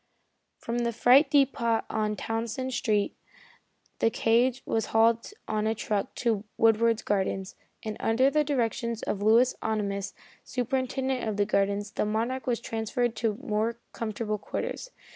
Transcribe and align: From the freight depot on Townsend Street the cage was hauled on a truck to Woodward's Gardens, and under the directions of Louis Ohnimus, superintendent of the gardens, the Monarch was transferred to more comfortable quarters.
From 0.57 0.79
the 0.79 0.91
freight 0.91 1.29
depot 1.29 1.83
on 1.87 2.15
Townsend 2.15 2.73
Street 2.73 3.15
the 3.99 4.09
cage 4.09 4.63
was 4.65 4.87
hauled 4.87 5.31
on 5.47 5.67
a 5.67 5.75
truck 5.75 6.15
to 6.15 6.43
Woodward's 6.57 7.03
Gardens, 7.03 7.53
and 7.83 7.97
under 7.99 8.31
the 8.31 8.43
directions 8.43 9.03
of 9.03 9.21
Louis 9.21 9.53
Ohnimus, 9.61 10.13
superintendent 10.43 11.29
of 11.29 11.37
the 11.37 11.45
gardens, 11.45 11.91
the 11.91 12.07
Monarch 12.07 12.47
was 12.47 12.59
transferred 12.59 13.15
to 13.17 13.35
more 13.43 13.77
comfortable 13.93 14.39
quarters. 14.39 14.89